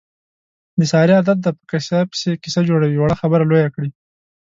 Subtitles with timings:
[0.79, 2.97] د سارې عادت دی، په قیصه پسې قیصه جوړوي.
[2.99, 3.89] وړه خبره لویه کړي.